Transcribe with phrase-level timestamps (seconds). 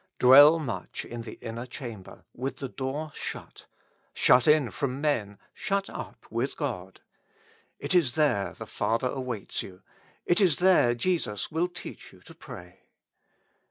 [0.17, 3.67] Dwell much in the inner chamber, with the door shut—
[4.15, 7.01] shut in from men, shut up with God:
[7.77, 9.83] it is there the Father waits you,
[10.25, 12.79] it is there Jesus will teach you to pray.